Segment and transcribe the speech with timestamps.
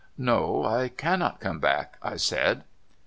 [0.33, 2.63] "No; I cannot come back," I said.